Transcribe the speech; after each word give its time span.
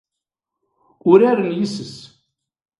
Uraren 1.11 1.51
yes-s. 1.59 1.95